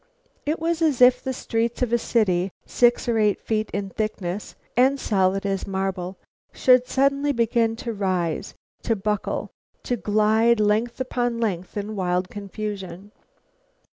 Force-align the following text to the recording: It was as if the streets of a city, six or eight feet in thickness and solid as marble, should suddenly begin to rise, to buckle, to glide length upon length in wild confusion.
It 0.47 0.59
was 0.59 0.81
as 0.81 0.99
if 0.99 1.21
the 1.23 1.31
streets 1.31 1.83
of 1.83 1.93
a 1.93 1.99
city, 1.99 2.51
six 2.65 3.07
or 3.07 3.19
eight 3.19 3.39
feet 3.39 3.69
in 3.69 3.91
thickness 3.91 4.55
and 4.75 4.99
solid 4.99 5.45
as 5.45 5.67
marble, 5.67 6.17
should 6.51 6.87
suddenly 6.87 7.31
begin 7.31 7.75
to 7.75 7.93
rise, 7.93 8.55
to 8.81 8.95
buckle, 8.95 9.51
to 9.83 9.97
glide 9.97 10.59
length 10.59 10.99
upon 10.99 11.37
length 11.39 11.77
in 11.77 11.95
wild 11.95 12.29
confusion. 12.29 13.11